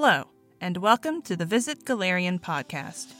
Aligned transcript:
Hello, 0.00 0.28
and 0.60 0.76
welcome 0.76 1.20
to 1.22 1.34
the 1.34 1.44
Visit 1.44 1.84
Golarion 1.84 2.40
podcast. 2.40 3.14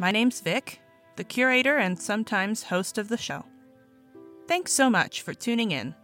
My 0.00 0.10
name's 0.10 0.40
Vic, 0.40 0.80
the 1.14 1.22
curator 1.22 1.78
and 1.78 1.96
sometimes 1.96 2.64
host 2.64 2.98
of 2.98 3.06
the 3.06 3.16
show. 3.16 3.44
Thanks 4.48 4.72
so 4.72 4.90
much 4.90 5.22
for 5.22 5.32
tuning 5.32 5.70
in. 5.70 5.94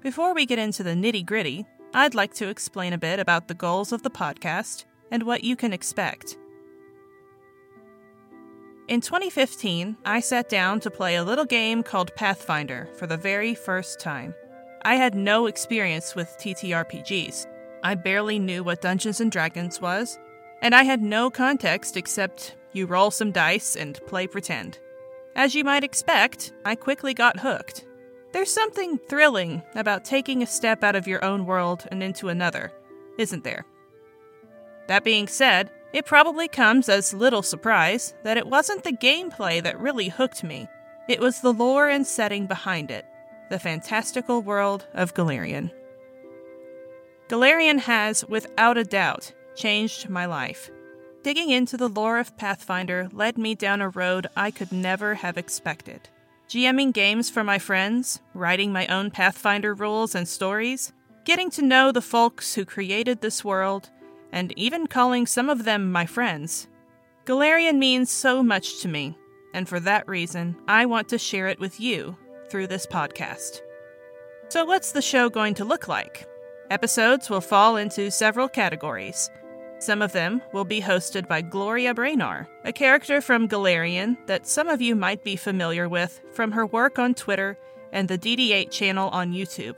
Before 0.00 0.34
we 0.34 0.44
get 0.44 0.58
into 0.58 0.82
the 0.82 0.94
nitty 0.94 1.24
gritty, 1.24 1.64
I'd 1.94 2.16
like 2.16 2.34
to 2.34 2.48
explain 2.48 2.92
a 2.92 2.98
bit 2.98 3.20
about 3.20 3.46
the 3.46 3.54
goals 3.54 3.92
of 3.92 4.02
the 4.02 4.10
podcast 4.10 4.86
and 5.12 5.22
what 5.22 5.44
you 5.44 5.54
can 5.54 5.72
expect. 5.72 6.36
In 8.88 9.00
2015, 9.00 9.98
I 10.04 10.18
sat 10.18 10.48
down 10.48 10.80
to 10.80 10.90
play 10.90 11.14
a 11.14 11.22
little 11.22 11.44
game 11.44 11.84
called 11.84 12.12
Pathfinder 12.16 12.88
for 12.98 13.06
the 13.06 13.16
very 13.16 13.54
first 13.54 14.00
time. 14.00 14.34
I 14.84 14.96
had 14.96 15.14
no 15.14 15.46
experience 15.46 16.16
with 16.16 16.36
TTRPGs. 16.40 17.46
I 17.82 17.94
barely 17.94 18.38
knew 18.38 18.62
what 18.62 18.80
Dungeons 18.80 19.20
and 19.20 19.30
Dragons 19.30 19.80
was, 19.80 20.18
and 20.60 20.74
I 20.74 20.84
had 20.84 21.02
no 21.02 21.30
context 21.30 21.96
except 21.96 22.56
you 22.72 22.86
roll 22.86 23.10
some 23.10 23.32
dice 23.32 23.76
and 23.76 24.00
play 24.06 24.26
pretend. 24.26 24.78
As 25.34 25.54
you 25.54 25.64
might 25.64 25.84
expect, 25.84 26.52
I 26.64 26.74
quickly 26.74 27.14
got 27.14 27.40
hooked. 27.40 27.84
There's 28.32 28.52
something 28.52 28.98
thrilling 29.08 29.62
about 29.74 30.04
taking 30.04 30.42
a 30.42 30.46
step 30.46 30.84
out 30.84 30.96
of 30.96 31.06
your 31.06 31.24
own 31.24 31.44
world 31.44 31.86
and 31.90 32.02
into 32.02 32.28
another, 32.28 32.72
isn't 33.18 33.44
there? 33.44 33.66
That 34.86 35.04
being 35.04 35.26
said, 35.26 35.70
it 35.92 36.06
probably 36.06 36.48
comes 36.48 36.88
as 36.88 37.12
little 37.12 37.42
surprise 37.42 38.14
that 38.22 38.36
it 38.36 38.46
wasn't 38.46 38.84
the 38.84 38.92
gameplay 38.92 39.62
that 39.62 39.78
really 39.78 40.08
hooked 40.08 40.42
me. 40.42 40.68
It 41.08 41.20
was 41.20 41.40
the 41.40 41.52
lore 41.52 41.88
and 41.88 42.06
setting 42.06 42.46
behind 42.46 42.90
it, 42.90 43.04
the 43.50 43.58
fantastical 43.58 44.40
world 44.40 44.86
of 44.94 45.14
Golarion. 45.14 45.70
Golarion 47.32 47.78
has, 47.78 48.26
without 48.28 48.76
a 48.76 48.84
doubt, 48.84 49.32
changed 49.54 50.10
my 50.10 50.26
life. 50.26 50.70
Digging 51.22 51.48
into 51.48 51.78
the 51.78 51.88
lore 51.88 52.18
of 52.18 52.36
Pathfinder 52.36 53.08
led 53.10 53.38
me 53.38 53.54
down 53.54 53.80
a 53.80 53.88
road 53.88 54.26
I 54.36 54.50
could 54.50 54.70
never 54.70 55.14
have 55.14 55.38
expected. 55.38 56.10
GMing 56.50 56.92
games 56.92 57.30
for 57.30 57.42
my 57.42 57.58
friends, 57.58 58.20
writing 58.34 58.70
my 58.70 58.86
own 58.88 59.10
Pathfinder 59.10 59.72
rules 59.72 60.14
and 60.14 60.28
stories, 60.28 60.92
getting 61.24 61.48
to 61.52 61.62
know 61.62 61.90
the 61.90 62.02
folks 62.02 62.54
who 62.54 62.66
created 62.66 63.22
this 63.22 63.42
world, 63.42 63.88
and 64.30 64.52
even 64.58 64.86
calling 64.86 65.26
some 65.26 65.48
of 65.48 65.64
them 65.64 65.90
my 65.90 66.04
friends. 66.04 66.68
Golarion 67.24 67.78
means 67.78 68.10
so 68.10 68.42
much 68.42 68.82
to 68.82 68.88
me, 68.88 69.16
and 69.54 69.66
for 69.66 69.80
that 69.80 70.06
reason, 70.06 70.54
I 70.68 70.84
want 70.84 71.08
to 71.08 71.16
share 71.16 71.48
it 71.48 71.60
with 71.60 71.80
you 71.80 72.14
through 72.50 72.66
this 72.66 72.84
podcast. 72.84 73.62
So, 74.50 74.66
what's 74.66 74.92
the 74.92 75.00
show 75.00 75.30
going 75.30 75.54
to 75.54 75.64
look 75.64 75.88
like? 75.88 76.28
Episodes 76.70 77.28
will 77.28 77.40
fall 77.40 77.76
into 77.76 78.10
several 78.10 78.48
categories. 78.48 79.30
Some 79.78 80.00
of 80.00 80.12
them 80.12 80.40
will 80.52 80.64
be 80.64 80.80
hosted 80.80 81.26
by 81.26 81.42
Gloria 81.42 81.92
Braynar, 81.92 82.46
a 82.64 82.72
character 82.72 83.20
from 83.20 83.48
Golarion 83.48 84.16
that 84.26 84.46
some 84.46 84.68
of 84.68 84.80
you 84.80 84.94
might 84.94 85.24
be 85.24 85.36
familiar 85.36 85.88
with 85.88 86.20
from 86.32 86.52
her 86.52 86.64
work 86.64 86.98
on 86.98 87.14
Twitter 87.14 87.58
and 87.92 88.08
the 88.08 88.16
DD8 88.16 88.70
channel 88.70 89.08
on 89.10 89.32
YouTube. 89.32 89.76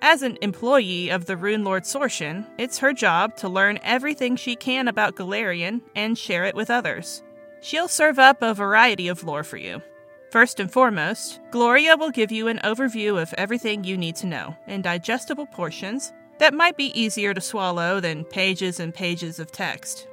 As 0.00 0.22
an 0.22 0.38
employee 0.42 1.10
of 1.10 1.26
the 1.26 1.36
Runelord 1.36 1.82
Sorshen, 1.82 2.46
it's 2.58 2.78
her 2.78 2.92
job 2.92 3.36
to 3.36 3.48
learn 3.48 3.78
everything 3.82 4.36
she 4.36 4.56
can 4.56 4.88
about 4.88 5.16
Golarion 5.16 5.82
and 5.94 6.16
share 6.16 6.44
it 6.44 6.54
with 6.54 6.70
others. 6.70 7.22
She'll 7.60 7.88
serve 7.88 8.18
up 8.18 8.42
a 8.42 8.54
variety 8.54 9.08
of 9.08 9.22
lore 9.22 9.44
for 9.44 9.56
you. 9.56 9.82
First 10.32 10.60
and 10.60 10.72
foremost, 10.72 11.40
Gloria 11.50 11.94
will 11.94 12.08
give 12.08 12.32
you 12.32 12.48
an 12.48 12.58
overview 12.64 13.20
of 13.20 13.34
everything 13.36 13.84
you 13.84 13.98
need 13.98 14.16
to 14.16 14.26
know 14.26 14.56
in 14.66 14.80
digestible 14.80 15.44
portions 15.44 16.10
that 16.38 16.54
might 16.54 16.74
be 16.74 16.98
easier 16.98 17.34
to 17.34 17.40
swallow 17.42 18.00
than 18.00 18.24
pages 18.24 18.80
and 18.80 18.94
pages 18.94 19.38
of 19.38 19.52
text. 19.52 20.08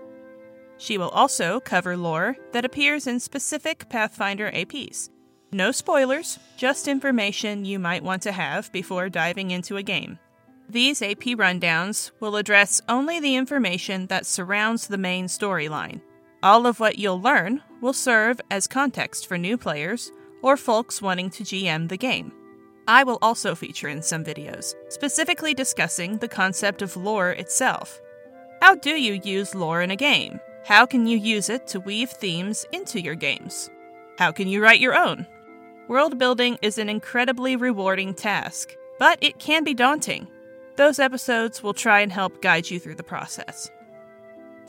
She 0.78 0.98
will 0.98 1.08
also 1.08 1.62
cover 1.62 1.96
lore 1.96 2.36
that 2.52 2.66
appears 2.66 3.08
in 3.08 3.22
specific 3.22 3.88
Pathfinder 3.88 4.52
APs. 4.52 5.10
No 5.54 5.72
spoilers, 5.72 6.38
just 6.58 6.90
information 6.90 7.64
you 7.64 7.80
might 7.80 8.04
want 8.04 8.22
to 8.24 8.34
have 8.34 8.70
before 8.74 9.08
diving 9.08 9.52
into 9.52 9.78
a 9.78 9.84
game. 9.84 10.20
These 10.68 11.02
AP 11.02 11.40
rundowns 11.40 12.12
will 12.20 12.36
address 12.36 12.82
only 12.90 13.22
the 13.22 13.38
information 13.38 14.08
that 14.08 14.26
surrounds 14.26 14.88
the 14.88 14.98
main 14.98 15.28
storyline. 15.28 16.02
All 16.44 16.68
of 16.68 16.82
what 16.82 17.00
you'll 17.00 17.22
learn 17.22 17.64
will 17.82 17.94
serve 17.94 18.40
as 18.52 18.68
context 18.68 19.28
for 19.28 19.38
new 19.38 19.58
players 19.58 20.12
or 20.42 20.58
folks 20.58 21.02
wanting 21.02 21.30
to 21.32 21.44
GM 21.44 21.90
the 21.90 21.98
game. 21.98 22.32
I 22.88 23.04
will 23.04 23.20
also 23.22 23.54
feature 23.56 23.88
in 23.88 24.02
some 24.02 24.24
videos, 24.24 24.74
specifically 24.90 25.54
discussing 25.54 26.18
the 26.18 26.28
concept 26.28 26.82
of 26.82 26.98
lore 26.98 27.32
itself. 27.32 28.02
How 28.62 28.76
do 28.76 28.92
you 28.92 29.22
use 29.24 29.54
lore 29.54 29.82
in 29.82 29.92
a 29.92 29.96
game? 29.96 30.40
How 30.66 30.86
can 30.86 31.08
you 31.08 31.18
use 31.18 31.50
it 31.50 31.68
to 31.68 31.80
weave 31.80 32.10
themes 32.10 32.66
into 32.72 33.00
your 33.00 33.16
games? 33.16 33.70
How 34.18 34.32
can 34.32 34.48
you 34.48 34.62
write 34.62 34.80
your 34.80 34.98
own? 34.98 35.26
World 35.88 36.18
building 36.18 36.58
is 36.62 36.78
an 36.78 36.90
incredibly 36.90 37.56
rewarding 37.56 38.14
task, 38.14 38.76
but 39.00 39.18
it 39.22 39.40
can 39.40 39.64
be 39.64 39.74
daunting. 39.74 40.28
Those 40.76 41.00
episodes 41.00 41.64
will 41.64 41.74
try 41.74 42.02
and 42.02 42.12
help 42.12 42.42
guide 42.42 42.70
you 42.70 42.80
through 42.80 42.96
the 42.96 43.04
process. 43.04 43.70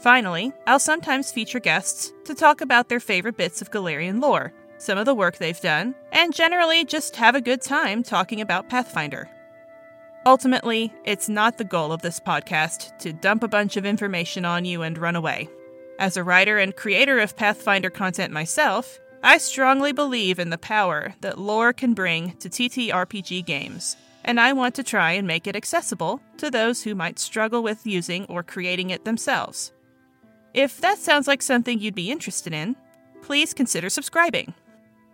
Finally, 0.00 0.50
I'll 0.66 0.78
sometimes 0.78 1.30
feature 1.30 1.60
guests 1.60 2.10
to 2.24 2.34
talk 2.34 2.62
about 2.62 2.88
their 2.88 3.00
favorite 3.00 3.36
bits 3.36 3.60
of 3.60 3.70
Golarion 3.70 4.22
lore, 4.22 4.50
some 4.78 4.96
of 4.96 5.04
the 5.04 5.14
work 5.14 5.36
they've 5.36 5.60
done, 5.60 5.94
and 6.10 6.34
generally 6.34 6.86
just 6.86 7.16
have 7.16 7.34
a 7.34 7.40
good 7.40 7.60
time 7.60 8.02
talking 8.02 8.40
about 8.40 8.70
Pathfinder. 8.70 9.28
Ultimately, 10.24 10.90
it's 11.04 11.28
not 11.28 11.58
the 11.58 11.64
goal 11.64 11.92
of 11.92 12.00
this 12.00 12.18
podcast 12.18 12.96
to 13.00 13.12
dump 13.12 13.42
a 13.42 13.48
bunch 13.48 13.76
of 13.76 13.84
information 13.84 14.46
on 14.46 14.64
you 14.64 14.80
and 14.80 14.96
run 14.96 15.16
away. 15.16 15.50
As 15.98 16.16
a 16.16 16.24
writer 16.24 16.56
and 16.56 16.74
creator 16.74 17.18
of 17.18 17.36
Pathfinder 17.36 17.90
content 17.90 18.32
myself, 18.32 18.98
I 19.22 19.36
strongly 19.36 19.92
believe 19.92 20.38
in 20.38 20.48
the 20.48 20.56
power 20.56 21.14
that 21.20 21.38
lore 21.38 21.74
can 21.74 21.92
bring 21.92 22.38
to 22.38 22.48
TTRPG 22.48 23.44
games, 23.44 23.96
and 24.24 24.40
I 24.40 24.54
want 24.54 24.74
to 24.76 24.82
try 24.82 25.12
and 25.12 25.26
make 25.26 25.46
it 25.46 25.56
accessible 25.56 26.22
to 26.38 26.50
those 26.50 26.84
who 26.84 26.94
might 26.94 27.18
struggle 27.18 27.62
with 27.62 27.86
using 27.86 28.24
or 28.26 28.42
creating 28.42 28.88
it 28.88 29.04
themselves. 29.04 29.72
If 30.52 30.80
that 30.80 30.98
sounds 30.98 31.28
like 31.28 31.42
something 31.42 31.78
you'd 31.78 31.94
be 31.94 32.10
interested 32.10 32.52
in, 32.52 32.76
please 33.22 33.54
consider 33.54 33.88
subscribing. 33.88 34.52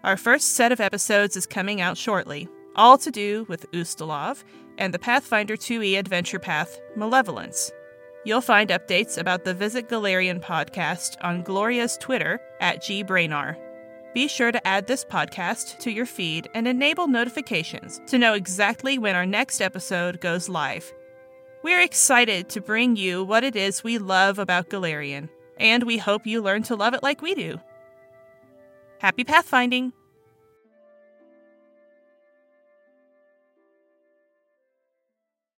Our 0.03 0.17
first 0.17 0.55
set 0.55 0.73
of 0.73 0.81
episodes 0.81 1.37
is 1.37 1.47
coming 1.47 1.81
out 1.81 1.99
shortly, 1.99 2.49
all 2.75 2.97
to 2.99 3.11
do 3.11 3.45
with 3.49 3.71
Ustalav 3.73 4.45
and 4.79 4.95
the 4.95 4.99
Pathfinder 4.99 5.57
2e 5.57 5.99
adventure 5.99 6.39
path, 6.39 6.79
Malevolence. 6.95 7.71
You'll 8.25 8.41
find 8.41 8.71
updates 8.71 9.19
about 9.19 9.45
the 9.45 9.55
Visit 9.55 9.89
Golarion 9.89 10.43
podcast 10.43 11.17
on 11.21 11.45
Gloria's 11.45 11.97
Twitter 11.99 12.41
at 12.61 12.83
gbrainar. 12.83 13.57
Be 14.15 14.29
sure 14.29 14.51
to 14.51 14.67
add 14.67 14.87
this 14.87 15.05
podcast 15.05 15.79
to 15.81 15.91
your 15.91 16.07
feed 16.07 16.49
and 16.55 16.67
enable 16.67 17.07
notifications 17.07 18.01
to 18.07 18.19
know 18.19 18.33
exactly 18.33 18.99
when 18.99 19.15
our 19.15 19.27
next 19.27 19.61
episode 19.61 20.21
goes 20.21 20.49
live. 20.49 20.91
We're 21.63 21.81
excited 21.81 22.49
to 22.51 22.61
bring 22.61 22.97
you 22.97 23.25
what 23.25 23.43
it 23.43 23.57
is 23.57 23.83
we 23.83 23.99
love 23.99 24.39
about 24.39 24.69
Golarion, 24.69 25.29
and 25.59 25.83
we 25.83 25.99
hope 25.99 26.27
you 26.27 26.43
learn 26.43 26.63
to 26.65 26.77
love 26.77 26.95
it 26.95 27.03
like 27.03 27.23
we 27.23 27.35
do. 27.35 27.61
Happy 28.99 29.25
pathfinding! 29.25 29.93